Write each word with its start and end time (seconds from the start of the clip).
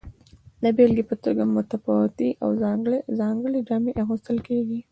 د 0.63 0.65
بیلګې 0.77 1.03
په 1.09 1.15
توګه 1.23 1.43
متفاوتې 1.55 2.29
او 2.43 2.49
ځانګړې 3.21 3.59
جامې 3.69 3.91
اغوستل 4.01 4.37
کیږي. 4.47 4.79